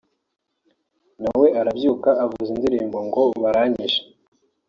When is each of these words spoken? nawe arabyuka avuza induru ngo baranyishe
nawe 1.23 1.47
arabyuka 1.59 2.09
avuza 2.23 2.49
induru 2.55 2.99
ngo 3.07 3.23
baranyishe 3.41 4.01